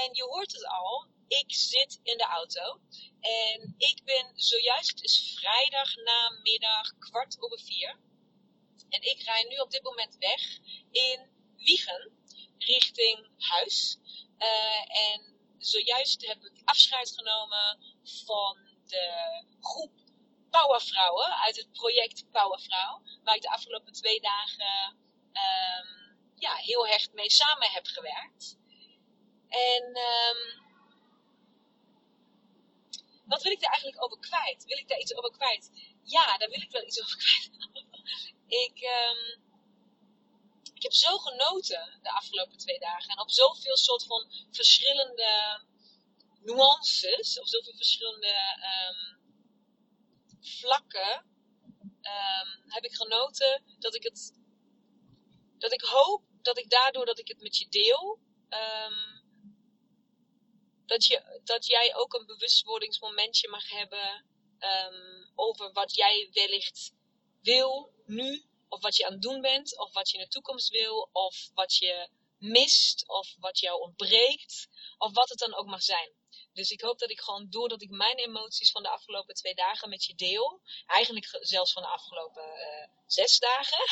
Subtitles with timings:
[0.00, 2.80] En je hoort het al, ik zit in de auto.
[3.20, 8.00] En ik ben zojuist, het is vrijdag namiddag kwart over vier.
[8.88, 10.58] En ik rij nu op dit moment weg
[10.90, 12.24] in Wiegen,
[12.58, 13.98] richting huis.
[14.38, 19.92] Uh, en zojuist heb ik afscheid genomen van de groep
[20.50, 23.02] Powervrouwen uit het project Powervrouw.
[23.22, 24.98] Waar ik de afgelopen twee dagen
[25.32, 28.60] um, ja, heel hecht mee samen heb gewerkt.
[29.52, 30.62] En um,
[33.24, 34.64] wat wil ik daar eigenlijk over kwijt?
[34.64, 35.70] Wil ik daar iets over kwijt?
[36.02, 37.50] Ja, daar wil ik wel iets over kwijt.
[38.46, 39.42] ik, um,
[40.74, 43.10] ik heb zo genoten de afgelopen twee dagen.
[43.10, 45.60] En op zoveel soort van verschillende
[46.40, 48.34] nuances, op zoveel verschillende
[48.88, 49.20] um,
[50.40, 51.30] vlakken,
[52.72, 54.32] heb ik genoten dat ik het,
[55.58, 58.18] dat ik hoop dat ik daardoor dat ik het met je deel,
[61.44, 64.24] dat, jij ook een bewustwordingsmomentje mag hebben
[64.58, 66.92] um, over wat jij wellicht
[67.42, 70.68] wil nu, of wat je aan het doen bent, of wat je in de toekomst
[70.68, 72.08] wil, of wat je
[72.38, 74.68] mist, of wat jou ontbreekt,
[74.98, 76.12] of wat het dan ook mag zijn.
[76.52, 79.88] Dus ik hoop dat ik gewoon, doordat ik mijn emoties van de afgelopen twee dagen
[79.88, 83.84] met je deel, eigenlijk zelfs van de afgelopen uh, zes dagen,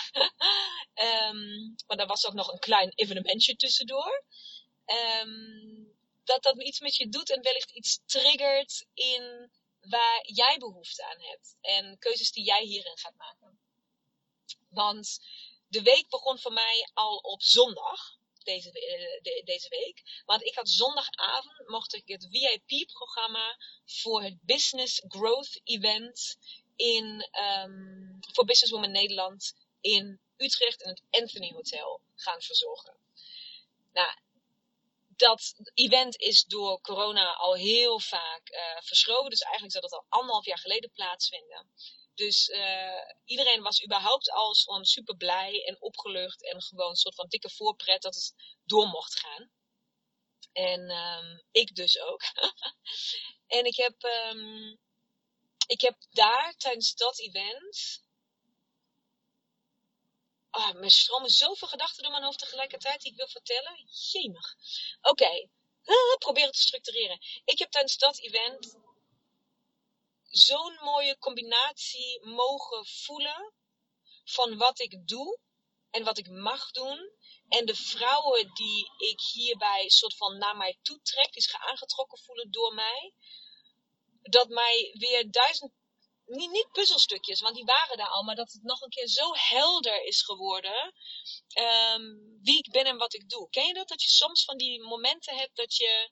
[1.28, 4.24] um, maar daar was ook nog een klein evenementje tussendoor.
[5.22, 5.79] Um,
[6.24, 9.50] dat dat iets met je doet en wellicht iets triggert in
[9.80, 11.56] waar jij behoefte aan hebt.
[11.60, 13.60] En keuzes die jij hierin gaat maken.
[14.68, 15.18] Want
[15.68, 18.18] de week begon voor mij al op zondag.
[18.40, 20.22] Deze, de, deze week.
[20.24, 26.38] Want ik had zondagavond mocht ik het VIP-programma voor het Business Growth Event
[26.76, 27.28] in,
[27.64, 32.96] um, voor Businesswoman Nederland in Utrecht in het Anthony Hotel gaan verzorgen.
[33.92, 34.14] Nou,
[35.20, 39.30] dat event is door corona al heel vaak uh, verschoven.
[39.30, 41.72] Dus eigenlijk zou dat al anderhalf jaar geleden plaatsvinden.
[42.14, 46.44] Dus uh, iedereen was überhaupt al gewoon super blij en opgelucht.
[46.44, 49.50] En gewoon een soort van dikke voorpret dat het door mocht gaan.
[50.52, 52.22] En um, ik dus ook.
[53.58, 54.78] en ik heb, um,
[55.66, 58.02] ik heb daar tijdens dat event
[60.52, 63.88] Oh, me stromen zoveel gedachten door mijn hoofd tegelijkertijd die ik wil vertellen.
[64.10, 64.56] Jemig.
[65.00, 65.48] Oké, okay.
[66.18, 67.18] probeer het te structureren.
[67.44, 68.76] Ik heb tijdens dat event
[70.22, 73.52] zo'n mooie combinatie mogen voelen
[74.24, 75.38] van wat ik doe
[75.90, 77.12] en wat ik mag doen.
[77.48, 82.18] En de vrouwen die ik hierbij soort van naar mij toe trek, die zich aangetrokken
[82.18, 83.12] voelen door mij.
[84.22, 85.72] Dat mij weer duizend
[86.30, 90.04] niet, puzzelstukjes, want die waren daar al, maar dat het nog een keer zo helder
[90.04, 90.92] is geworden
[91.54, 93.50] um, wie ik ben en wat ik doe.
[93.50, 93.88] Ken je dat?
[93.88, 96.10] Dat je soms van die momenten hebt dat je.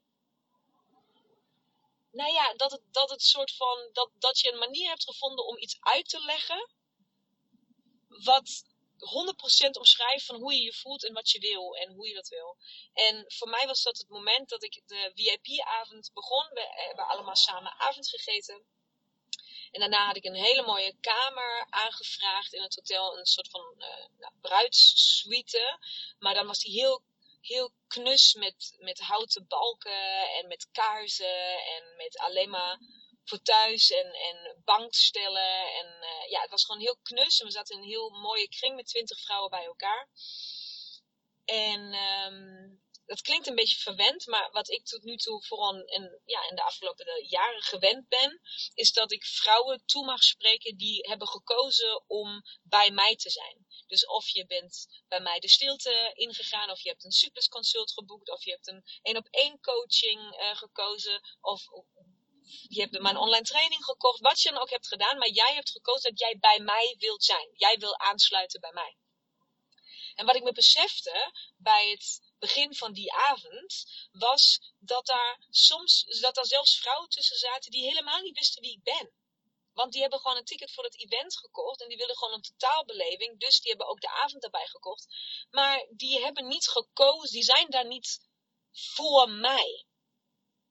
[2.10, 3.90] Nou ja, dat het, dat het soort van.
[3.92, 6.70] Dat, dat je een manier hebt gevonden om iets uit te leggen.
[8.08, 8.64] Wat
[9.66, 12.28] 100% omschrijft van hoe je je voelt en wat je wil en hoe je dat
[12.28, 12.56] wil.
[12.92, 16.48] En voor mij was dat het moment dat ik de VIP-avond begon.
[16.48, 18.66] We hebben allemaal samen avond gegeten.
[19.70, 23.19] En daarna had ik een hele mooie kamer aangevraagd in het hotel.
[23.19, 23.87] Een soort van uh,
[24.19, 25.79] nou, bruidssuite.
[26.19, 27.03] Maar dan was die heel,
[27.41, 32.79] heel knus met, met houten balken en met kaarsen en met alleen maar
[33.25, 35.73] voor thuis en, en bankstellen.
[35.75, 37.41] En uh, ja, het was gewoon heel knus.
[37.41, 40.09] En we zaten in een heel mooie kring met twintig vrouwen bij elkaar.
[41.44, 46.20] En um, dat klinkt een beetje verwend, maar wat ik tot nu toe vooral in,
[46.25, 48.40] ja, in de afgelopen jaren gewend ben,
[48.75, 53.66] is dat ik vrouwen toe mag spreken die hebben gekozen om bij mij te zijn.
[53.87, 58.31] Dus of je bent bij mij de stilte ingegaan, of je hebt een cyclusconsult geboekt,
[58.31, 61.62] of je hebt een één op één coaching uh, gekozen, of
[62.69, 65.70] je hebt mijn online training gekocht, wat je dan ook hebt gedaan, maar jij hebt
[65.70, 67.50] gekozen dat jij bij mij wilt zijn.
[67.52, 68.96] Jij wil aansluiten bij mij.
[70.14, 76.05] En wat ik me besefte bij het begin van die avond, was dat daar soms,
[76.20, 79.12] dat daar zelfs vrouwen tussen zaten die helemaal niet wisten wie ik ben.
[79.73, 82.43] Want die hebben gewoon een ticket voor het event gekocht en die willen gewoon een
[82.43, 83.40] totaalbeleving.
[83.40, 85.06] Dus die hebben ook de avond erbij gekocht.
[85.50, 88.29] Maar die hebben niet gekozen, die zijn daar niet
[88.73, 89.87] voor mij.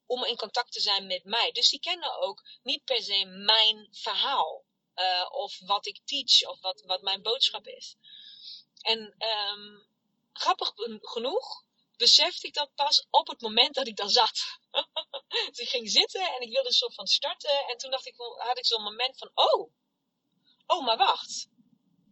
[0.06, 1.52] Om in contact te zijn met mij.
[1.52, 4.66] Dus die kennen ook niet per se mijn verhaal.
[4.96, 7.96] Uh, of wat ik teach, of wat, wat mijn boodschap is.
[8.82, 9.88] En um,
[10.40, 11.66] grappig genoeg
[11.98, 14.60] besefte ik dat pas op het moment dat ik daar zat.
[15.48, 17.66] dus ik ging zitten en ik wilde een soort van starten.
[17.68, 19.72] En toen dacht ik, had ik zo'n moment van, oh,
[20.66, 21.48] oh, maar wacht.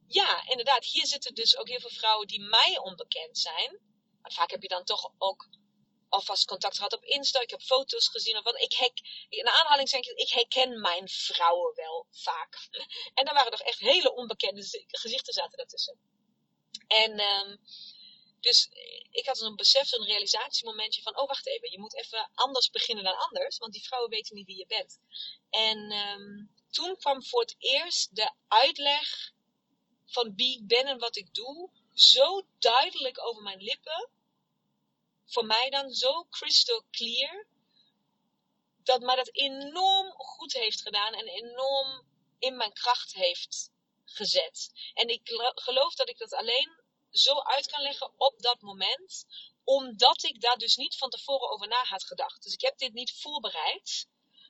[0.07, 3.79] Ja, inderdaad, hier zitten dus ook heel veel vrouwen die mij onbekend zijn.
[4.21, 5.47] Maar vaak heb je dan toch ook
[6.09, 7.41] alvast contact gehad op Insta.
[7.41, 8.41] Ik heb foto's gezien.
[8.43, 8.61] Wat.
[8.61, 12.67] Ik hek, in aanhaling zeg ik, ik herken mijn vrouwen wel vaak.
[13.13, 15.99] en daar waren toch echt hele onbekende gezichten zaten daartussen.
[16.87, 17.59] En um,
[18.45, 18.69] dus
[19.11, 23.03] ik had een besef, een realisatiemomentje van, oh wacht even, je moet even anders beginnen
[23.03, 24.99] dan anders, want die vrouwen weten niet wie je bent.
[25.49, 29.31] En um, toen kwam voor het eerst de uitleg
[30.05, 34.09] van wie ik ben en wat ik doe, zo duidelijk over mijn lippen.
[35.25, 37.47] Voor mij dan zo crystal clear.
[38.83, 42.07] Dat mij dat enorm goed heeft gedaan en enorm
[42.39, 43.71] in mijn kracht heeft
[44.05, 44.71] gezet.
[44.93, 45.21] En ik
[45.55, 46.83] geloof dat ik dat alleen
[47.17, 49.25] zo uit kan leggen op dat moment,
[49.63, 52.43] omdat ik daar dus niet van tevoren over na had gedacht.
[52.43, 54.07] Dus ik heb dit niet voorbereid,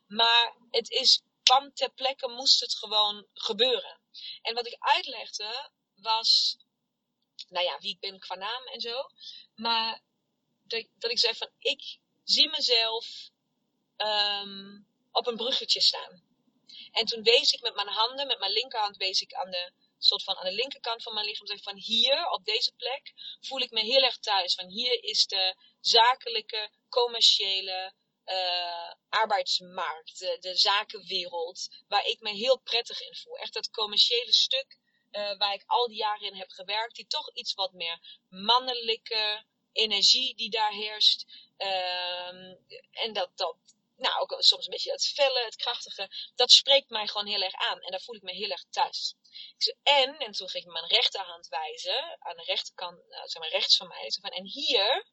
[0.07, 3.99] maar het is kwam ter plekke, moest het gewoon gebeuren.
[4.41, 6.57] En wat ik uitlegde was,
[7.49, 9.09] nou ja, wie ik ben qua naam en zo,
[9.55, 10.01] maar
[10.63, 13.29] dat, dat ik zei van, ik zie mezelf
[13.97, 16.23] um, op een bruggetje staan.
[16.91, 19.71] En toen wees ik met mijn handen, met mijn linkerhand wees ik aan de
[20.05, 21.47] soort van aan de linkerkant van mijn lichaam.
[21.47, 24.53] Zeg van hier, op deze plek, voel ik me heel erg thuis.
[24.53, 27.93] Van hier is de zakelijke, commerciële
[28.25, 33.37] uh, arbeidsmarkt, de, de, zakenwereld, waar ik me heel prettig in voel.
[33.37, 34.77] Echt dat commerciële stuk
[35.11, 39.45] uh, waar ik al die jaren in heb gewerkt, die toch iets wat meer mannelijke
[39.71, 41.25] energie die daar heerst.
[41.57, 42.51] Uh,
[42.91, 43.57] en dat, dat,
[43.95, 47.53] nou, ook soms een beetje het felle, het krachtige, dat spreekt mij gewoon heel erg
[47.53, 47.81] aan.
[47.81, 49.15] En daar voel ik me heel erg thuis.
[49.83, 53.77] En, en toen ging ik mijn rechterhand wijzen, aan de rechterkant, nou, zeg maar rechts
[53.77, 54.11] van mij.
[54.21, 55.05] Van, en hier,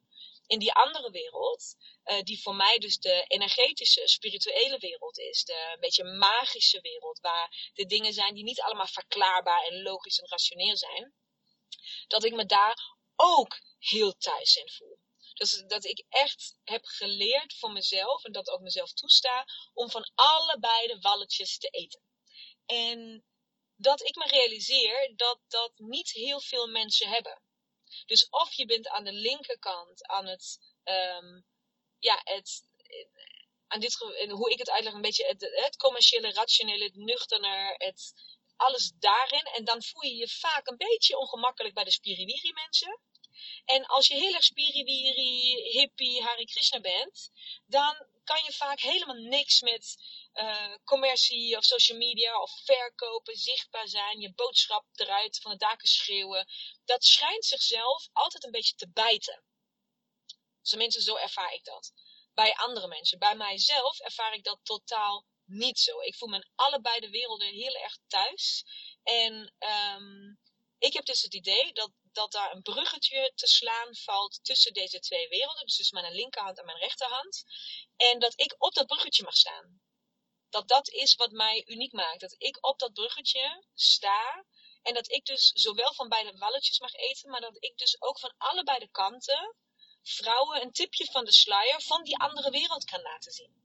[0.46, 1.74] in die andere wereld,
[2.04, 5.44] uh, die voor mij dus de energetische, spirituele wereld is.
[5.44, 10.18] De een beetje magische wereld, waar de dingen zijn die niet allemaal verklaarbaar en logisch
[10.18, 11.14] en rationeel zijn.
[12.06, 12.78] Dat ik me daar
[13.16, 14.91] ook heel thuis in voel.
[15.34, 20.10] Dus dat ik echt heb geleerd voor mezelf, en dat ook mezelf toesta, om van
[20.14, 22.02] allebei de walletjes te eten.
[22.66, 23.24] En
[23.76, 27.42] dat ik me realiseer dat dat niet heel veel mensen hebben.
[28.06, 31.44] Dus of je bent aan de linkerkant aan het, um,
[31.98, 32.62] ja, het,
[33.66, 33.94] aan dit,
[34.28, 38.12] hoe ik het uitleg, een beetje het, het commerciële, rationele, het nuchterner, het,
[38.56, 39.44] alles daarin.
[39.44, 43.00] En dan voel je je vaak een beetje ongemakkelijk bij de spiriwiri mensen.
[43.64, 47.30] En als je heel erg spiriwiri, hippie, Hare Krishna bent,
[47.66, 49.96] dan kan je vaak helemaal niks met
[50.34, 55.88] uh, commercie of social media of verkopen, zichtbaar zijn, je boodschap eruit van de daken
[55.88, 56.48] schreeuwen.
[56.84, 59.44] Dat schijnt zichzelf altijd een beetje te bijten.
[60.62, 61.92] Tenminste, zo ervaar ik dat.
[62.34, 63.18] Bij andere mensen.
[63.18, 66.00] Bij mijzelf ervaar ik dat totaal niet zo.
[66.00, 68.64] Ik voel me in allebei de werelden heel erg thuis.
[69.02, 70.38] En um,
[70.78, 75.00] ik heb dus het idee dat, dat daar een bruggetje te slaan valt tussen deze
[75.00, 75.64] twee werelden.
[75.66, 77.44] Dus tussen mijn linkerhand en mijn rechterhand.
[77.96, 79.80] En dat ik op dat bruggetje mag staan.
[80.50, 82.20] Dat dat is wat mij uniek maakt.
[82.20, 84.44] Dat ik op dat bruggetje sta.
[84.82, 87.30] En dat ik dus zowel van beide walletjes mag eten.
[87.30, 89.56] Maar dat ik dus ook van allebei de kanten
[90.02, 93.62] vrouwen een tipje van de sluier van die andere wereld kan laten zien.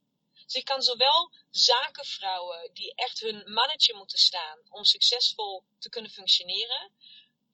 [0.47, 6.11] Dus ik kan zowel zakenvrouwen die echt hun mannetje moeten staan om succesvol te kunnen
[6.11, 6.91] functioneren,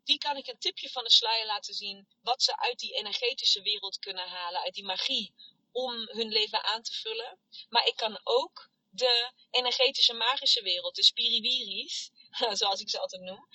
[0.04, 3.62] die kan ik een tipje van de sluier laten zien wat ze uit die energetische
[3.62, 5.34] wereld kunnen halen, uit die magie,
[5.72, 7.40] om hun leven aan te vullen.
[7.70, 12.12] Maar ik kan ook de energetische magische wereld, de spiriwiris,
[12.60, 13.48] zoals ik ze altijd noem,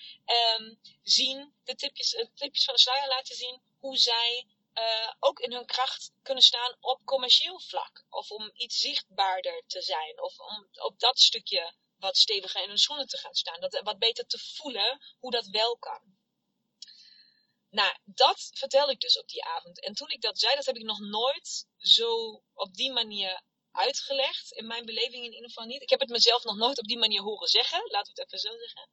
[0.58, 5.40] um, zien, de tipjes, de tipjes van de sluier laten zien hoe zij eh, ook
[5.40, 8.04] in hun kracht kunnen staan op commercieel vlak.
[8.10, 10.22] Of om iets zichtbaarder te zijn.
[10.22, 13.60] Of om op dat stukje wat steviger in hun schoenen te gaan staan.
[13.60, 16.17] Dat, wat beter te voelen hoe dat wel kan.
[17.70, 19.80] Nou, dat vertelde ik dus op die avond.
[19.80, 24.52] En toen ik dat zei, dat heb ik nog nooit zo op die manier uitgelegd.
[24.52, 25.82] In mijn beleving in ieder geval niet.
[25.82, 27.90] Ik heb het mezelf nog nooit op die manier horen zeggen.
[27.90, 28.88] Laten we het even zo zeggen.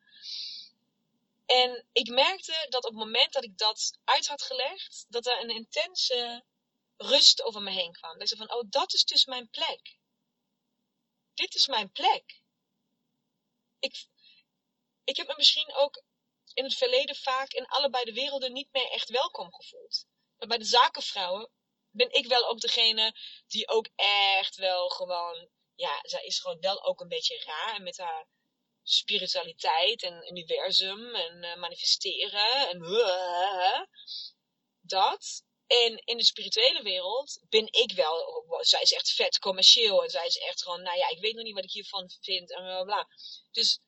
[1.46, 5.42] En ik merkte dat op het moment dat ik dat uit had gelegd, dat er
[5.42, 6.44] een intense
[6.98, 8.12] rust over me heen kwam.
[8.12, 9.98] Dat ik zei van, oh, dat is dus mijn plek.
[11.34, 12.42] Dit is mijn plek.
[13.80, 14.08] Ik,
[15.04, 16.04] ik heb me misschien ook
[16.56, 20.06] in het verleden vaak in allebei de werelden niet meer echt welkom gevoeld.
[20.38, 21.50] Maar bij de zakenvrouwen
[21.92, 23.16] ben ik wel ook degene
[23.48, 27.76] die ook echt wel gewoon, ja, zij is gewoon wel ook een beetje raar.
[27.76, 28.28] En met haar
[28.84, 33.82] spiritualiteit en universum en uh, manifesteren en uh,
[34.82, 35.44] dat.
[35.68, 40.26] En in de spirituele wereld ben ik wel, zij is echt vet commercieel en zij
[40.26, 42.84] is echt gewoon, nou ja, ik weet nog niet wat ik hiervan vind en bla
[42.84, 43.08] bla.
[43.52, 43.80] Dus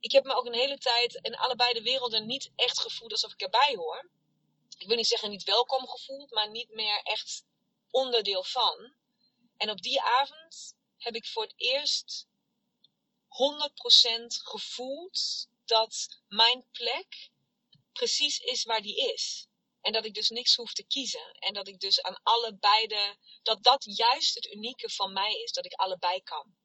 [0.00, 3.32] ik heb me ook een hele tijd in allebei de werelden niet echt gevoeld alsof
[3.32, 4.10] ik erbij hoor.
[4.78, 7.44] Ik wil niet zeggen niet welkom gevoeld, maar niet meer echt
[7.90, 8.94] onderdeel van.
[9.56, 12.26] En op die avond heb ik voor het eerst
[13.28, 17.30] 100% gevoeld dat mijn plek
[17.92, 19.48] precies is waar die is.
[19.80, 21.32] En dat ik dus niks hoef te kiezen.
[21.32, 22.86] En dat ik dus aan allebei
[23.42, 25.52] dat dat juist het unieke van mij is.
[25.52, 26.56] Dat ik allebei kan.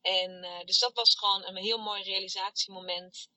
[0.00, 3.28] En uh, dus dat was gewoon een heel mooi realisatiemoment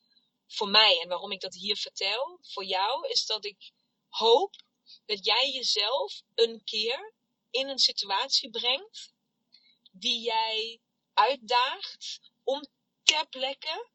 [0.48, 1.00] voor mij.
[1.02, 3.72] En waarom ik dat hier vertel, voor jou, is dat ik
[4.10, 4.56] hoop
[5.06, 7.14] dat jij jezelf een keer
[7.50, 9.14] in een situatie brengt
[9.92, 10.80] die jij
[11.14, 12.66] uitdaagt om
[13.04, 13.90] ter plekke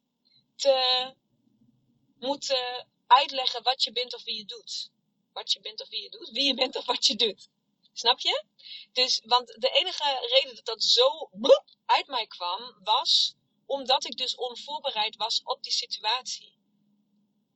[0.57, 1.15] te
[2.19, 4.91] moeten uitleggen wat je bent of wie je doet.
[5.33, 6.31] Wat je bent of wie je doet.
[6.31, 7.49] Wie je bent of wat je doet.
[7.93, 8.45] Snap je?
[8.93, 11.31] Dus, want de enige reden dat dat zo
[11.97, 13.35] uit mij kwam, was
[13.67, 16.55] omdat ik dus onvoorbereid was op die situatie.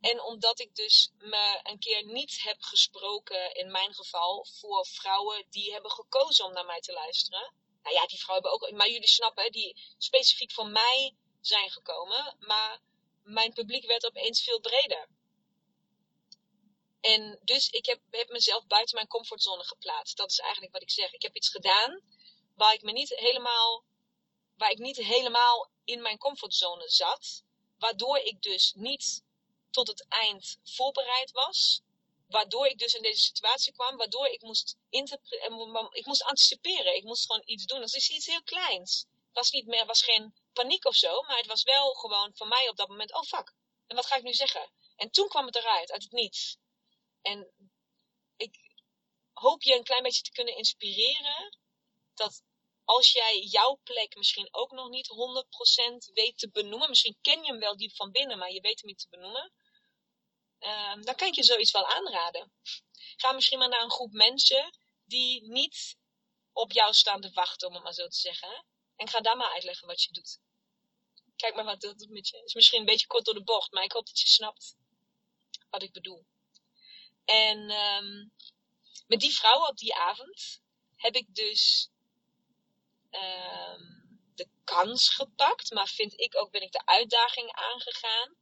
[0.01, 5.47] En omdat ik dus me een keer niet heb gesproken, in mijn geval, voor vrouwen
[5.51, 7.55] die hebben gekozen om naar mij te luisteren.
[7.83, 12.37] Nou ja, die vrouwen hebben ook, maar jullie snappen, die specifiek voor mij zijn gekomen.
[12.39, 12.81] Maar
[13.23, 15.09] mijn publiek werd opeens veel breder.
[17.01, 20.17] En dus ik heb, heb mezelf buiten mijn comfortzone geplaatst.
[20.17, 21.13] Dat is eigenlijk wat ik zeg.
[21.13, 22.03] Ik heb iets gedaan
[22.55, 23.85] waar ik me niet helemaal,
[24.61, 27.43] waar ik niet helemaal in mijn comfortzone zat.
[27.79, 29.25] Waardoor ik dus niet
[29.71, 31.83] tot het eind voorbereid was.
[32.29, 33.97] Waardoor ik dus in deze situatie kwam.
[33.97, 34.77] Waardoor ik moest,
[35.91, 36.97] ik moest anticiperen.
[36.97, 37.81] Ik moest gewoon iets doen.
[37.81, 39.01] Dat is iets heel kleins.
[39.01, 41.23] Het was, niet meer, was geen paniek of zo.
[41.23, 43.15] Maar het was wel gewoon voor mij op dat moment.
[43.15, 43.55] Oh fuck.
[43.87, 44.73] En wat ga ik nu zeggen?
[44.97, 45.91] En toen kwam het eruit.
[45.91, 46.57] Uit het niets.
[47.23, 47.53] En
[48.37, 48.59] ik
[49.33, 51.59] hoop je een klein beetje te kunnen inspireren.
[52.15, 52.43] Dat
[52.97, 56.89] als jij jouw plek misschien ook nog niet 100% weet te benoemen.
[56.89, 59.53] Misschien ken je hem wel diep van binnen, maar je weet hem niet te benoemen.
[60.61, 62.53] Uh, dan kan ik je zoiets wel aanraden.
[63.17, 65.97] Ga misschien maar naar een groep mensen die niet
[66.53, 68.67] op jou staan te wachten, om het maar zo te zeggen.
[68.97, 70.41] En ga daar maar uitleggen wat je doet.
[71.37, 72.43] Kijk maar wat dat doet met je.
[72.45, 74.77] Is misschien een beetje kort door de bocht, maar ik hoop dat je snapt
[75.71, 76.27] wat ik bedoel.
[77.25, 78.33] En um,
[79.07, 80.61] met die vrouwen op die avond
[80.97, 81.91] heb ik dus
[84.35, 88.37] de kans gepakt, maar vind ik ook ben ik de uitdaging aangegaan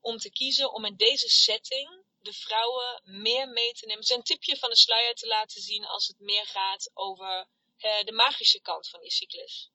[0.00, 4.12] om te kiezen om in deze setting de vrouwen meer mee te nemen.
[4.12, 8.12] Een tipje van de sluier te laten zien als het meer gaat over uh, de
[8.12, 9.70] magische kant van je cyclus.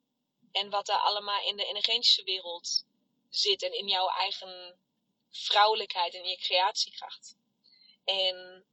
[0.51, 2.86] En wat er allemaal in de energetische wereld
[3.29, 4.79] zit en in jouw eigen
[5.31, 7.38] vrouwelijkheid en je creatiekracht.
[8.03, 8.65] En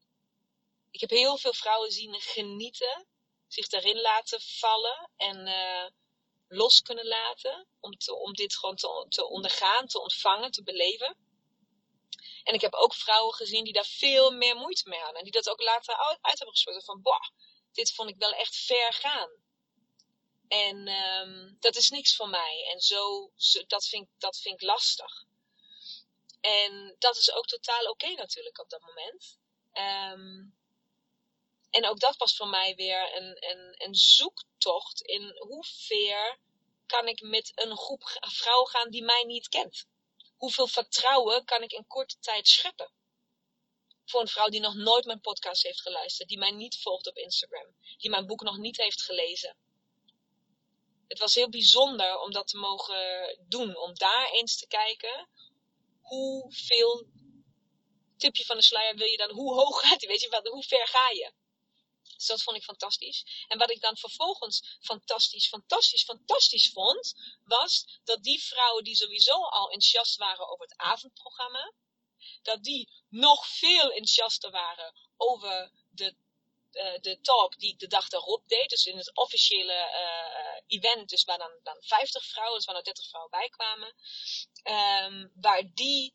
[0.90, 3.06] ik heb heel veel vrouwen zien genieten,
[3.52, 5.86] zich daarin laten vallen en uh,
[6.48, 7.68] los kunnen laten.
[7.80, 7.92] Om,
[8.22, 11.16] om dit gewoon te, te ondergaan, te ontvangen, te beleven.
[12.42, 15.18] En ik heb ook vrouwen gezien die daar veel meer moeite mee hadden.
[15.18, 16.84] En die dat ook later uit hebben gesproken.
[16.84, 17.28] Van, boah,
[17.72, 19.30] dit vond ik wel echt ver gaan.
[20.48, 22.68] En um, dat is niks voor mij.
[22.72, 25.24] En zo, zo, dat, vind, dat vind ik lastig.
[26.40, 29.38] En dat is ook totaal oké natuurlijk op dat moment.
[29.72, 30.61] Um,
[31.72, 33.36] en ook dat was voor mij weer een,
[33.84, 36.38] een, zoektocht in hoe ver
[36.86, 39.86] kan ik met een groep vrouwen gaan die mij niet kent.
[40.36, 42.92] Hoeveel vertrouwen kan ik in korte tijd scheppen?
[44.04, 47.16] Voor een vrouw die nog nooit mijn podcast heeft geluisterd, die mij niet volgt op
[47.16, 49.56] Instagram, die mijn boek nog niet heeft gelezen.
[51.08, 55.28] Het was heel bijzonder om dat te mogen doen, om daar eens te kijken
[56.00, 57.06] hoeveel
[58.16, 60.08] tipje van de sluier wil je dan, hoe hoog gaat die?
[60.08, 61.32] Weet je, wat, hoe ver ga je?
[62.22, 63.46] Dus dat vond ik fantastisch.
[63.48, 67.14] En wat ik dan vervolgens fantastisch, fantastisch, fantastisch vond,
[67.44, 71.72] was dat die vrouwen die sowieso al enthousiast waren over het avondprogramma,
[72.42, 76.14] dat die nog veel enthousiaster waren over de,
[76.72, 78.68] uh, de talk die ik de dag daarop deed.
[78.68, 82.84] Dus in het officiële uh, event, dus waar dan, dan 50 vrouwen, dus waar er
[82.84, 83.94] 30 vrouwen bij kwamen.
[84.64, 86.14] Um, waar die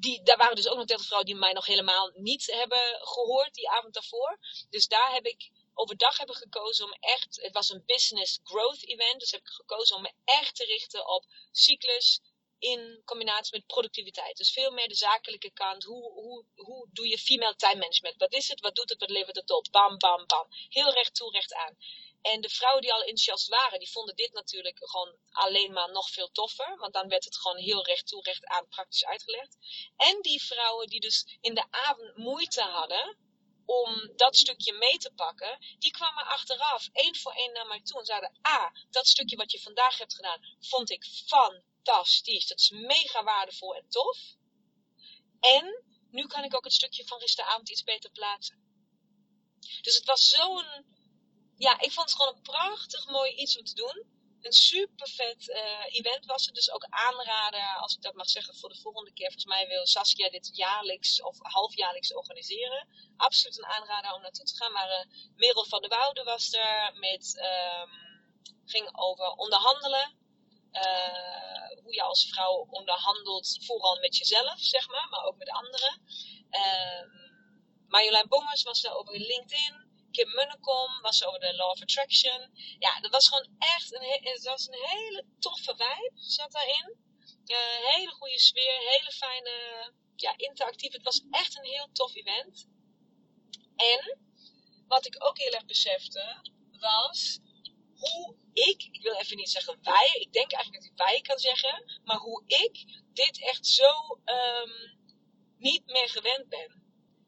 [0.00, 3.54] die, daar waren dus ook nog 30 vrouwen die mij nog helemaal niet hebben gehoord
[3.54, 4.38] die avond daarvoor.
[4.70, 9.20] Dus daar heb ik overdag hebben gekozen om echt, het was een business growth event,
[9.20, 12.20] dus heb ik gekozen om me echt te richten op cyclus
[12.58, 14.36] in combinatie met productiviteit.
[14.36, 15.84] Dus veel meer de zakelijke kant.
[15.84, 18.16] Hoe, hoe, hoe doe je female time management?
[18.16, 18.60] Wat is het?
[18.60, 19.00] Wat doet het?
[19.00, 19.66] Wat levert het op?
[19.70, 20.46] Bam, bam, bam.
[20.68, 21.76] Heel recht toe, recht aan.
[22.22, 26.10] En de vrouwen die al enthousiast waren, die vonden dit natuurlijk gewoon alleen maar nog
[26.10, 26.76] veel toffer.
[26.76, 29.56] Want dan werd het gewoon heel recht toe, recht aan praktisch uitgelegd.
[29.96, 33.18] En die vrouwen die dus in de avond moeite hadden
[33.64, 37.98] om dat stukje mee te pakken, die kwamen achteraf één voor één naar mij toe
[37.98, 42.46] en zeiden: Ah, dat stukje wat je vandaag hebt gedaan, vond ik fantastisch.
[42.46, 44.18] Dat is mega waardevol en tof.
[45.40, 48.68] En nu kan ik ook het stukje van gisteravond iets beter plaatsen.
[49.82, 50.86] Dus het was zo'n
[51.66, 54.18] ja, ik vond het gewoon een prachtig mooi iets om te doen.
[54.40, 56.54] Een super vet uh, event was het.
[56.54, 59.26] Dus ook aanraden, als ik dat mag zeggen, voor de volgende keer.
[59.26, 62.88] Volgens mij wil Saskia dit jaarlijks of halfjaarlijks organiseren.
[63.16, 64.72] Absoluut een aanrader om naartoe te gaan.
[64.72, 65.04] Maar uh,
[65.36, 66.92] Merel van der Woude was er.
[66.94, 67.92] Met, um,
[68.64, 70.18] ging over onderhandelen.
[70.72, 76.02] Uh, hoe je als vrouw onderhandelt, vooral met jezelf, zeg maar, maar ook met anderen.
[76.50, 77.02] Uh,
[77.88, 79.89] Marjolein Bongers was er over LinkedIn.
[80.10, 82.50] Kim Munnekom was over de Law of Attraction.
[82.78, 87.08] Ja, dat was gewoon echt een, het was een hele toffe vibe zat daarin.
[87.46, 87.56] Uh,
[87.94, 89.52] hele goede sfeer, hele fijne,
[90.16, 90.92] ja, interactief.
[90.92, 92.68] Het was echt een heel tof event.
[93.76, 94.18] En
[94.88, 97.38] wat ik ook heel erg besefte, was
[97.94, 101.38] hoe ik, ik wil even niet zeggen wij, ik denk eigenlijk dat ik wij kan
[101.38, 104.98] zeggen, maar hoe ik dit echt zo um,
[105.58, 106.78] niet meer gewend ben.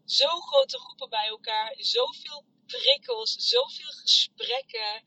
[0.04, 5.04] Zo grote groepen bij elkaar, zoveel prikkels, zoveel gesprekken,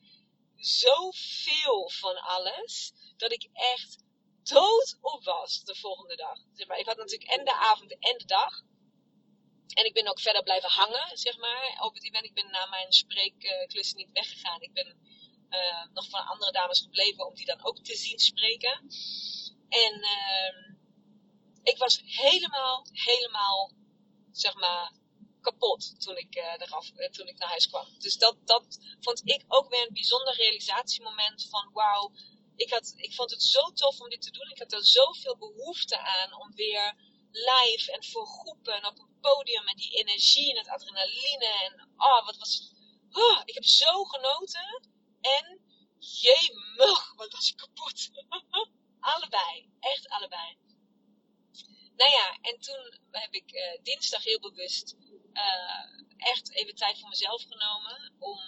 [0.56, 4.04] zoveel van alles, dat ik echt
[4.44, 6.38] dood op was de volgende dag.
[6.78, 8.62] Ik had natuurlijk en de avond en de dag.
[9.74, 12.26] En ik ben ook verder blijven hangen, zeg maar, op het event.
[12.26, 14.62] Ik ben na mijn spreekklus niet weggegaan.
[14.62, 14.98] Ik ben
[15.50, 18.80] uh, nog van andere dames gebleven om die dan ook te zien spreken.
[19.70, 20.76] En uh,
[21.64, 23.72] ik was helemaal, helemaal,
[24.32, 24.92] zeg maar,
[25.48, 27.88] kapot toen ik, uh, eraf, uh, toen ik naar huis kwam.
[27.98, 28.66] Dus dat, dat
[29.00, 32.12] vond ik ook weer een bijzonder realisatiemoment van wauw,
[32.56, 34.50] ik, had, ik vond het zo tof om dit te doen.
[34.50, 36.96] Ik had er zoveel behoefte aan om weer
[37.32, 41.50] live en voor groepen op een podium met die energie en het adrenaline.
[41.66, 42.74] En oh, wat was het.
[43.12, 44.90] Oh, ik heb zo genoten.
[45.22, 45.62] En
[46.00, 48.10] jemig, wat was ik kapot.
[49.14, 50.58] allebei, echt allebei.
[51.96, 54.96] Nou ja, en toen heb ik uh, dinsdag heel bewust
[55.36, 58.14] uh, echt even tijd voor mezelf genomen.
[58.20, 58.40] Om,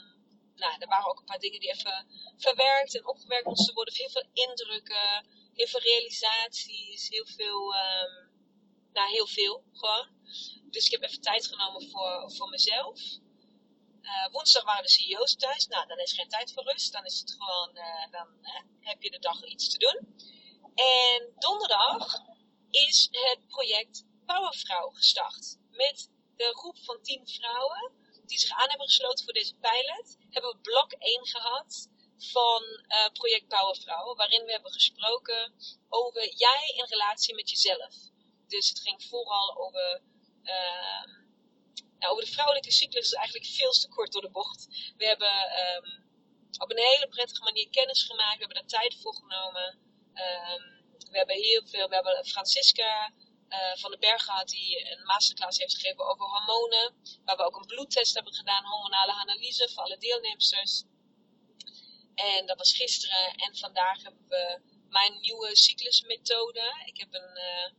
[0.56, 3.94] nou, er waren ook een paar dingen die even verwerkt en opgewerkt moesten worden.
[3.94, 8.32] Heel veel indrukken, heel veel realisaties, heel veel, um,
[8.94, 10.08] nou, heel veel gewoon.
[10.70, 13.00] Dus ik heb even tijd genomen voor, voor mezelf.
[14.02, 15.68] Uh, woensdag waren de CEO's thuis.
[15.68, 16.92] Nou, dan is geen tijd voor rust.
[16.94, 18.28] Dan is het gewoon, uh, dan
[18.80, 20.16] heb je de dag iets te doen.
[20.76, 22.22] En donderdag
[22.70, 25.58] is het project Powervrouw gestart.
[25.72, 27.92] Met de groep van 10 vrouwen
[28.26, 33.10] die zich aan hebben gesloten voor deze pilot, hebben we blok 1 gehad van uh,
[33.14, 35.54] project Powervrouwen, waarin we hebben gesproken
[35.90, 37.96] over jij in relatie met jezelf.
[38.48, 40.02] Dus het ging vooral over,
[40.44, 41.04] uh,
[42.00, 44.68] nou, over de vrouwelijke cyclus, is eigenlijk veel te kort door de bocht.
[44.98, 46.06] We hebben um,
[46.58, 49.80] op een hele prettige manier kennis gemaakt, we hebben er tijd voor genomen.
[50.14, 50.76] Um,
[51.12, 53.14] we hebben heel veel, we hebben Francisca
[53.50, 56.96] uh, van den Berg gehad die een masterclass heeft gegeven over hormonen.
[57.26, 60.84] Waar we ook een bloedtest hebben gedaan, hormonale analyse voor alle deelnemsters.
[62.16, 63.36] En dat was gisteren.
[63.36, 66.82] En vandaag hebben we mijn nieuwe cyclusmethode.
[66.86, 67.72] Ik heb een, uh,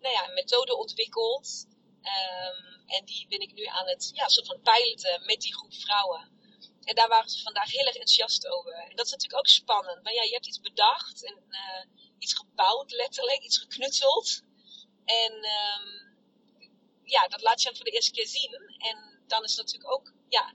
[0.00, 1.66] nou ja, een methode ontwikkeld.
[2.02, 5.74] Um, en die ben ik nu aan het ja, soort van piloten met die groep
[5.74, 6.38] vrouwen.
[6.84, 8.72] En daar waren ze vandaag heel erg enthousiast over.
[8.72, 10.02] En dat is natuurlijk ook spannend.
[10.02, 11.84] Maar ja, je hebt iets bedacht en uh,
[12.18, 14.42] iets gebouwd, letterlijk, iets geknutseld.
[15.10, 15.84] En um,
[17.04, 18.52] ja, dat laat je dan voor de eerste keer zien.
[18.78, 20.54] En dan is het natuurlijk ook, ja,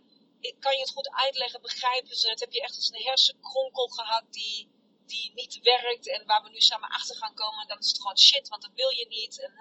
[0.59, 2.39] kan je het goed uitleggen, begrijpen ze het?
[2.39, 4.69] Heb je echt eens een hersenkronkel gehad die,
[5.05, 8.17] die niet werkt en waar we nu samen achter gaan komen, dan is het gewoon
[8.17, 9.41] shit, want dat wil je niet.
[9.41, 9.53] En,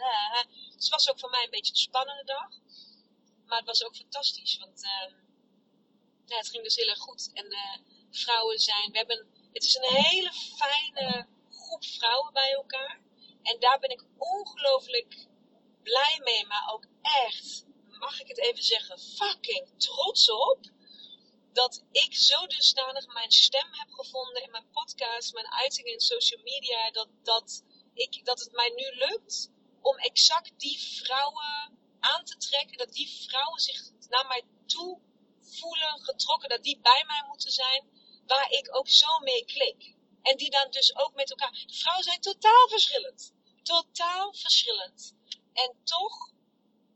[0.48, 2.48] dus het was ook voor mij een beetje een spannende dag.
[3.46, 5.14] Maar het was ook fantastisch, want uh,
[6.24, 7.30] ja, het ging dus heel erg goed.
[7.32, 7.76] En uh,
[8.10, 13.03] vrouwen zijn, we hebben, het is een hele fijne groep vrouwen bij elkaar.
[13.44, 15.26] En daar ben ik ongelooflijk
[15.82, 20.72] blij mee, maar ook echt, mag ik het even zeggen, fucking trots op
[21.52, 26.42] dat ik zo dusdanig mijn stem heb gevonden in mijn podcast, mijn uitingen in social
[26.42, 32.36] media, dat, dat, ik, dat het mij nu lukt om exact die vrouwen aan te
[32.36, 35.00] trekken, dat die vrouwen zich naar mij toe
[35.40, 37.88] voelen, getrokken, dat die bij mij moeten zijn,
[38.26, 39.94] waar ik ook zo mee klik.
[40.22, 41.64] En die dan dus ook met elkaar.
[41.66, 43.33] De vrouwen zijn totaal verschillend.
[43.64, 45.14] Totaal verschillend.
[45.52, 46.32] En toch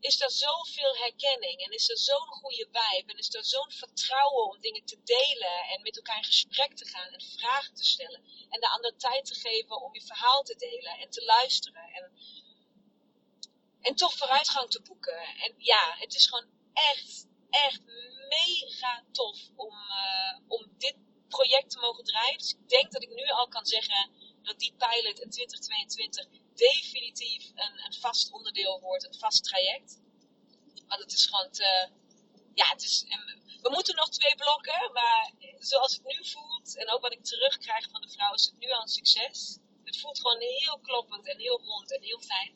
[0.00, 4.44] is er zoveel herkenning en is er zo'n goede vibe en is er zo'n vertrouwen
[4.50, 8.22] om dingen te delen en met elkaar in gesprek te gaan en vragen te stellen
[8.48, 12.12] en de ander tijd te geven om je verhaal te delen en te luisteren en,
[13.80, 15.18] en toch vooruitgang te boeken.
[15.18, 17.82] En ja, het is gewoon echt, echt
[18.28, 20.96] mega tof om, uh, om dit
[21.28, 22.38] project te mogen draaien.
[22.38, 24.10] Dus ik denk dat ik nu al kan zeggen
[24.42, 26.26] dat die pilot in 2022
[26.58, 30.00] definitief een, een vast onderdeel wordt, een vast traject.
[30.86, 31.90] Want het is gewoon te,
[32.54, 33.04] ja, het is,
[33.62, 37.88] we moeten nog twee blokken, maar zoals het nu voelt en ook wat ik terugkrijg
[37.90, 39.58] van de vrouw, is het nu al een succes.
[39.84, 42.52] Het voelt gewoon heel kloppend en heel rond en heel fijn.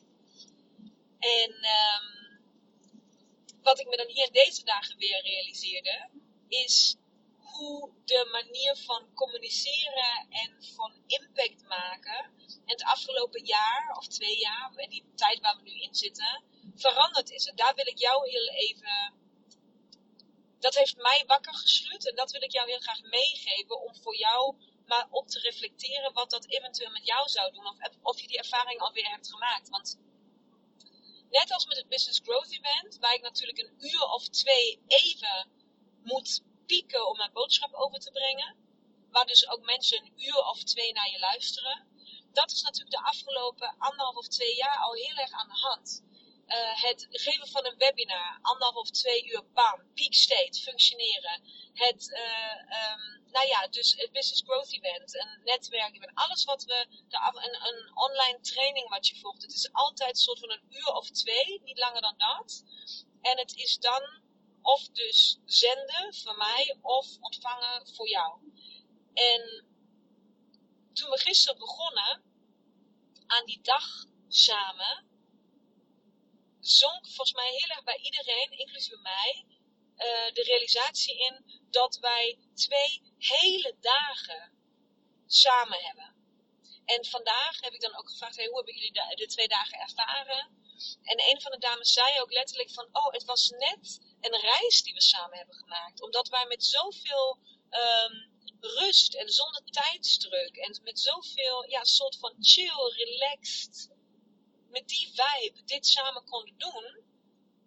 [1.19, 2.23] En um,
[3.61, 6.09] wat ik me dan hier deze dagen weer realiseerde,
[6.47, 6.95] is
[7.53, 14.37] hoe de manier van communiceren en van impact maken en het afgelopen jaar of twee
[14.37, 16.43] jaar, en die tijd waar we nu in zitten,
[16.75, 17.45] veranderd is.
[17.45, 19.13] En daar wil ik jou heel even.
[20.59, 24.17] Dat heeft mij wakker geschud en dat wil ik jou heel graag meegeven om voor
[24.17, 28.27] jou maar op te reflecteren wat dat eventueel met jou zou doen of, of je
[28.27, 29.69] die ervaring alweer hebt gemaakt.
[29.69, 29.99] Want
[31.29, 35.51] net als met het Business Growth Event, waar ik natuurlijk een uur of twee even
[36.03, 38.55] moet pieken om mijn boodschap over te brengen.
[39.11, 41.87] Waar dus ook mensen een uur of twee naar je luisteren.
[42.31, 46.03] Dat is natuurlijk de afgelopen anderhalf of twee jaar al heel erg aan de hand.
[46.47, 51.41] Uh, het geven van een webinar, anderhalf of twee uur bam, peak state, functioneren.
[51.73, 56.63] Het, uh, um, nou ja, dus het Business Growth Event, een netwerk event, alles wat
[56.63, 59.41] we, de, een, een online training wat je volgt.
[59.41, 62.63] Het is altijd een soort van een uur of twee, niet langer dan dat.
[63.21, 64.22] En het is dan
[64.63, 68.39] of dus zenden van mij of ontvangen voor jou.
[69.13, 69.65] En
[70.93, 72.23] toen we gisteren begonnen
[73.27, 75.07] aan die dag samen,
[76.59, 79.45] zonk volgens mij heel erg bij iedereen, inclusief mij,
[79.97, 84.51] uh, de realisatie in dat wij twee hele dagen
[85.25, 86.15] samen hebben.
[86.85, 90.61] En vandaag heb ik dan ook gevraagd, hoe hebben jullie de, de twee dagen ervaren?
[91.03, 94.83] En een van de dames zei ook letterlijk van, oh, het was net een reis
[94.83, 96.01] die we samen hebben gemaakt.
[96.01, 97.37] Omdat wij met zoveel
[97.69, 103.89] um, rust en zonder tijdsdruk en met zoveel, ja, soort van chill, relaxed,
[104.69, 107.03] met die vibe dit samen konden doen,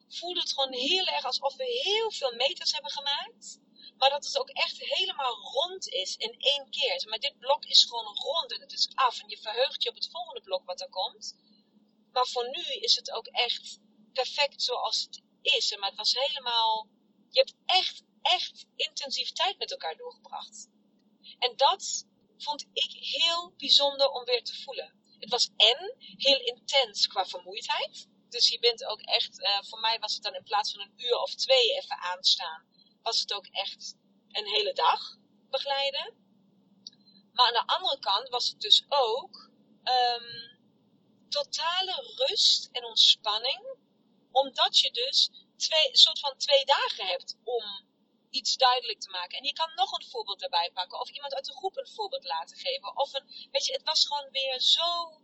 [0.08, 3.58] voelde het gewoon heel erg alsof we heel veel meters hebben gemaakt.
[3.98, 7.06] Maar dat het ook echt helemaal rond is in één keer.
[7.08, 9.20] Maar dit blok is gewoon rond en het is af.
[9.20, 11.36] En je verheugt je op het volgende blok wat er komt.
[12.12, 13.78] Maar voor nu is het ook echt
[14.12, 15.22] perfect zoals het
[15.78, 16.88] Maar het was helemaal.
[17.30, 20.68] Je hebt echt, echt intensief tijd met elkaar doorgebracht.
[21.38, 22.06] En dat
[22.38, 24.94] vond ik heel bijzonder om weer te voelen.
[25.18, 28.08] Het was en heel intens qua vermoeidheid.
[28.28, 30.92] Dus je bent ook echt, uh, voor mij was het dan in plaats van een
[30.96, 32.66] uur of twee even aanstaan,
[33.02, 33.96] was het ook echt
[34.30, 35.16] een hele dag
[35.50, 36.14] begeleiden.
[37.32, 39.50] Maar aan de andere kant was het dus ook
[39.84, 40.58] um,
[41.28, 43.76] totale rust en ontspanning.
[44.42, 47.64] Omdat je dus twee, soort van twee dagen hebt om
[48.30, 49.38] iets duidelijk te maken.
[49.38, 51.00] En je kan nog een voorbeeld erbij pakken.
[51.00, 52.96] Of iemand uit de groep een voorbeeld laten geven.
[52.96, 55.20] Of een, weet je, het was gewoon weer zo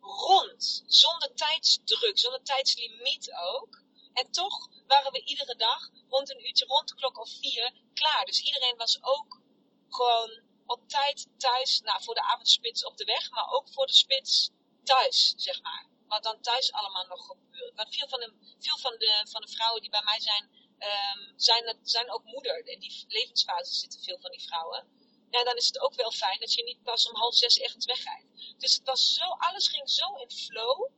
[0.00, 0.82] rond.
[0.86, 3.82] Zonder tijdsdruk, zonder tijdslimiet ook.
[4.12, 8.24] En toch waren we iedere dag rond een uurtje, rond de klok of vier, klaar.
[8.24, 9.40] Dus iedereen was ook
[9.88, 13.92] gewoon op tijd thuis, nou voor de avondspits op de weg, maar ook voor de
[13.92, 14.50] spits
[14.84, 15.89] thuis, zeg maar.
[16.10, 17.76] Wat dan thuis allemaal nog gebeurt.
[17.76, 20.44] Want veel van de, veel van de, van de vrouwen die bij mij zijn,
[20.90, 22.66] um, zijn, zijn ook moeder.
[22.66, 24.82] In die levensfase zitten veel van die vrouwen.
[25.30, 27.84] Ja, dan is het ook wel fijn dat je niet pas om half zes echt
[27.84, 28.26] wegrijdt.
[28.58, 30.90] Dus het was zo, alles ging zo in flow.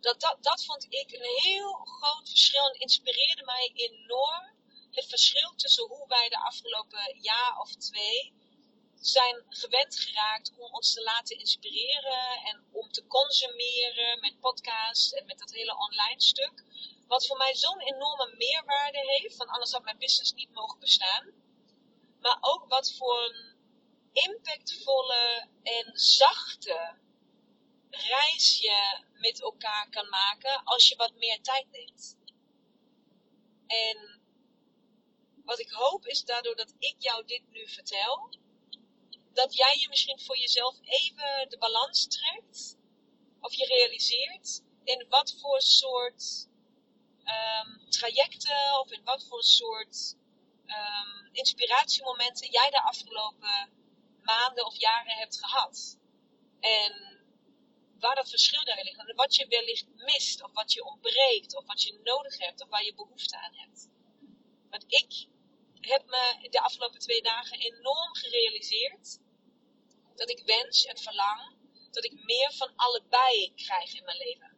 [0.00, 4.56] Dat, dat, dat vond ik een heel groot verschil en inspireerde mij enorm
[4.90, 8.32] het verschil tussen hoe wij de afgelopen jaar of twee
[9.08, 15.26] zijn gewend geraakt om ons te laten inspireren en om te consumeren met podcasts en
[15.26, 16.64] met dat hele online stuk.
[17.06, 21.32] Wat voor mij zo'n enorme meerwaarde heeft, van anders had mijn business niet mogen bestaan.
[22.20, 23.56] Maar ook wat voor een
[24.12, 26.96] impactvolle en zachte
[27.90, 32.16] reis je met elkaar kan maken als je wat meer tijd neemt.
[33.66, 34.20] En
[35.44, 38.30] wat ik hoop is daardoor dat ik jou dit nu vertel,
[39.38, 42.76] dat jij je misschien voor jezelf even de balans trekt,
[43.40, 46.48] of je realiseert in wat voor soort
[47.24, 50.16] um, trajecten of in wat voor soort
[50.66, 53.70] um, inspiratiemomenten jij de afgelopen
[54.22, 55.98] maanden of jaren hebt gehad.
[56.60, 56.92] En
[57.98, 58.98] waar dat verschil daarin ligt.
[58.98, 62.68] En wat je wellicht mist, of wat je ontbreekt, of wat je nodig hebt, of
[62.68, 63.88] waar je behoefte aan hebt.
[64.70, 65.26] Want ik
[65.80, 69.18] heb me de afgelopen twee dagen enorm gerealiseerd
[70.18, 71.56] dat ik wens en verlang
[71.90, 74.56] dat ik meer van allebei krijg in mijn leven.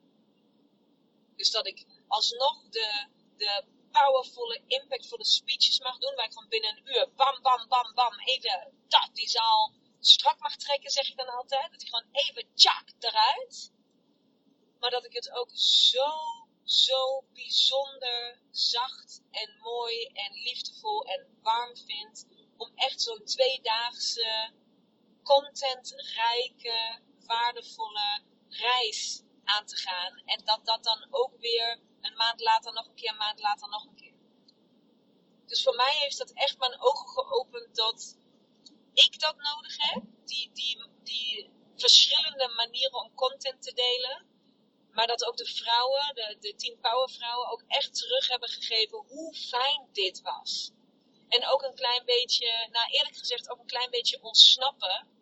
[1.37, 6.77] Dus dat ik alsnog de, de powervolle, impactvolle speeches mag doen, waar ik gewoon binnen
[6.77, 11.17] een uur bam, bam, bam, bam, even dat, die zaal strak mag trekken, zeg ik
[11.17, 11.71] dan altijd.
[11.71, 13.73] Dat ik gewoon even tjak eruit.
[14.79, 16.11] Maar dat ik het ook zo,
[16.65, 24.53] zo bijzonder zacht en mooi en liefdevol en warm vind om echt zo'n tweedaagse
[25.35, 30.23] contentrijke, waardevolle reis aan te gaan.
[30.25, 33.69] En dat dat dan ook weer een maand later nog een keer, een maand later
[33.69, 34.15] nog een keer.
[35.47, 38.17] Dus voor mij heeft dat echt mijn ogen geopend dat
[38.93, 40.03] ik dat nodig heb.
[40.25, 44.27] Die, die, die verschillende manieren om content te delen.
[44.91, 48.99] Maar dat ook de vrouwen, de, de Team Power vrouwen, ook echt terug hebben gegeven
[49.09, 50.71] hoe fijn dit was.
[51.29, 55.19] En ook een klein beetje, nou eerlijk gezegd, ook een klein beetje ontsnappen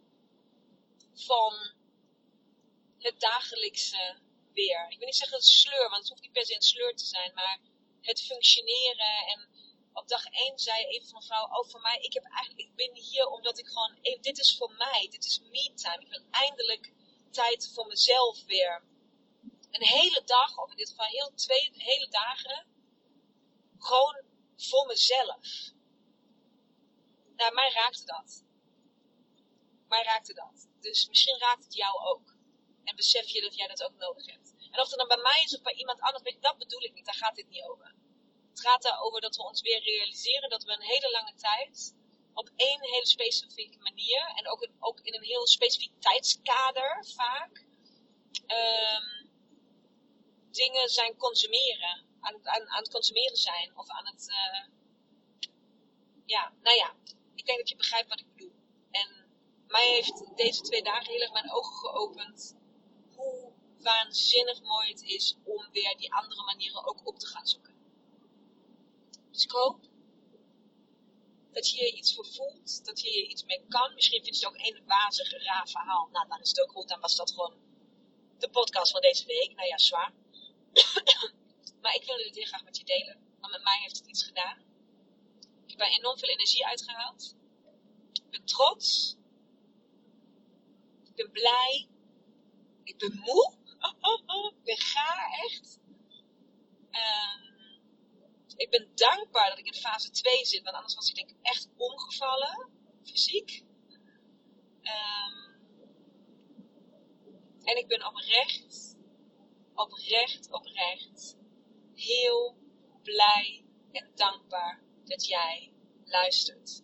[1.26, 1.72] van
[2.98, 4.18] het dagelijkse
[4.52, 4.86] weer.
[4.88, 7.04] Ik wil niet zeggen het sleur, want het hoeft niet per se een sleur te
[7.04, 7.60] zijn, maar
[8.00, 9.26] het functioneren.
[9.26, 9.48] En
[9.92, 12.74] op dag 1 zei een van de vrouwen, oh voor mij, ik, heb eigenlijk, ik
[12.74, 16.02] ben hier omdat ik gewoon, dit is voor mij, dit is me time.
[16.02, 16.92] Ik wil eindelijk
[17.30, 18.82] tijd voor mezelf weer.
[19.70, 22.66] Een hele dag, of in dit geval heel twee hele dagen,
[23.78, 24.22] gewoon
[24.56, 25.72] voor mezelf.
[27.36, 28.44] Nou, mij raakte dat.
[29.88, 30.67] Mij raakte dat.
[30.80, 32.36] Dus misschien raakt het jou ook.
[32.84, 34.54] En besef je dat jij dat ook nodig hebt.
[34.70, 37.04] En of het dan bij mij is of bij iemand anders, dat bedoel ik niet.
[37.04, 37.94] Daar gaat dit niet over.
[38.50, 41.94] Het gaat erover dat we ons weer realiseren dat we een hele lange tijd
[42.34, 47.66] op één hele specifieke manier en ook, ook in een heel specifiek tijdskader vaak
[48.46, 49.30] um,
[50.50, 52.06] dingen zijn consumeren.
[52.20, 54.28] Aan, aan, het consumeren zijn of aan het.
[54.28, 54.74] Uh,
[56.26, 56.94] ja, nou ja,
[57.34, 58.52] ik denk dat je begrijpt wat ik bedoel.
[58.90, 59.17] En
[59.68, 62.56] mij heeft deze twee dagen heel erg mijn ogen geopend
[63.14, 67.74] hoe waanzinnig mooi het is om weer die andere manieren ook op te gaan zoeken.
[69.30, 69.88] Dus ik hoop
[71.52, 73.94] dat je je iets voor voelt, dat je je iets mee kan.
[73.94, 76.08] Misschien vind je het ook een wazig, raar verhaal.
[76.12, 77.54] Nou, dan is het ook goed, dan was dat gewoon
[78.38, 79.54] de podcast van deze week.
[79.54, 80.12] Nou ja, zwaar.
[81.82, 83.18] maar ik wilde dit heel graag met je delen.
[83.40, 84.58] Want met mij heeft het iets gedaan.
[85.66, 87.34] Ik heb er enorm veel energie uitgehaald.
[88.12, 89.16] Ik ben trots.
[91.18, 91.88] Ben blij.
[92.84, 93.56] Ik ben moe.
[94.56, 95.80] ik ben gaar, echt.
[96.90, 97.56] Um,
[98.56, 101.36] ik ben dankbaar dat ik in fase 2 zit, want anders was ik denk ik
[101.42, 102.70] echt omgevallen,
[103.02, 103.64] fysiek.
[104.82, 105.60] Um,
[107.62, 108.96] en ik ben oprecht,
[109.74, 111.36] oprecht, oprecht,
[111.94, 112.56] heel
[113.02, 115.72] blij en dankbaar dat jij
[116.04, 116.82] luistert.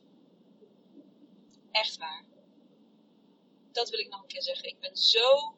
[1.70, 2.33] Echt waar.
[3.74, 4.68] Dat wil ik nog een keer zeggen.
[4.68, 5.56] Ik ben zo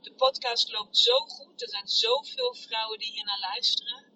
[0.00, 1.62] de podcast loopt zo goed.
[1.62, 4.12] Er zijn zoveel vrouwen die hier naar luisteren.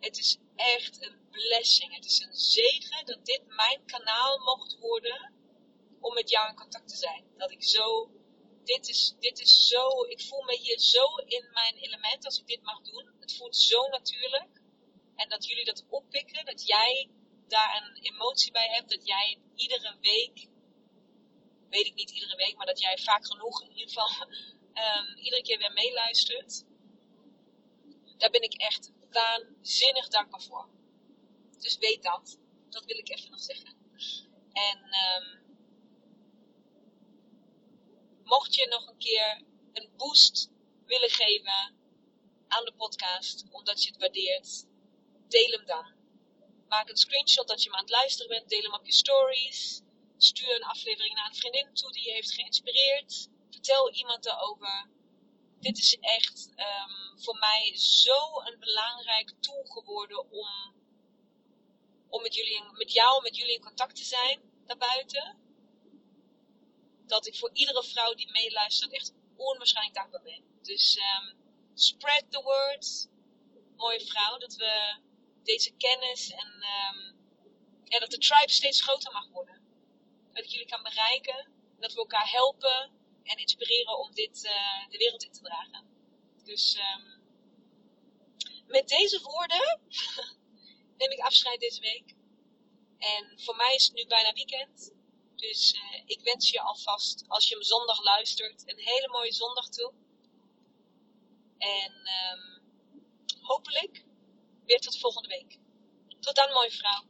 [0.00, 1.94] Het is echt een blessing.
[1.94, 5.34] Het is een zegen dat dit mijn kanaal mocht worden
[6.00, 7.24] om met jou in contact te zijn.
[7.36, 8.10] Dat ik zo,
[8.64, 12.46] dit is, dit is zo, ik voel me hier zo in mijn element als ik
[12.46, 13.14] dit mag doen.
[13.20, 14.60] Het voelt zo natuurlijk.
[15.16, 17.10] En dat jullie dat oppikken, dat jij
[17.48, 20.48] daar een emotie bij hebt, dat jij iedere week,
[21.70, 24.26] weet ik niet iedere week, maar dat jij vaak genoeg in ieder geval
[24.74, 26.64] um, iedere keer weer meeluistert.
[28.16, 30.68] Daar ben ik echt waanzinnig dankbaar voor.
[31.58, 32.38] Dus weet dat.
[32.68, 33.74] Dat wil ik even nog zeggen.
[34.52, 35.40] En um,
[38.24, 40.50] mocht je nog een keer een boost
[40.86, 41.78] willen geven
[42.48, 44.66] aan de podcast, omdat je het waardeert,
[45.28, 45.92] deel hem dan.
[46.68, 49.82] Maak een screenshot dat je hem aan het luisteren bent, deel hem op je stories.
[50.22, 53.28] Stuur een aflevering naar een vriendin toe die je heeft geïnspireerd.
[53.50, 54.90] Vertel iemand erover.
[55.60, 60.74] Dit is echt um, voor mij zo een belangrijk tool geworden om,
[62.08, 65.38] om met, jullie, met jou, met jullie in contact te zijn daarbuiten.
[67.06, 70.44] Dat ik voor iedere vrouw die meeluistert echt onwaarschijnlijk dankbaar ben.
[70.62, 71.36] Dus um,
[71.74, 73.08] spread the word.
[73.76, 75.00] Mooie vrouw, dat we
[75.42, 77.18] deze kennis en um,
[77.84, 79.59] ja, dat de tribe steeds groter mag worden
[80.32, 81.48] dat ik jullie kan bereiken.
[81.78, 82.90] Dat we elkaar helpen
[83.22, 85.84] en inspireren om dit uh, de wereld in te dragen.
[86.44, 87.22] Dus um,
[88.66, 89.80] met deze woorden
[90.98, 92.14] neem ik afscheid deze week.
[92.98, 94.92] En voor mij is het nu bijna weekend.
[95.36, 99.68] Dus uh, ik wens je alvast, als je hem zondag luistert, een hele mooie zondag
[99.68, 99.92] toe.
[101.58, 101.92] En
[102.32, 102.62] um,
[103.40, 104.04] hopelijk
[104.64, 105.58] weer tot volgende week.
[106.20, 107.09] Tot dan, mooie vrouw.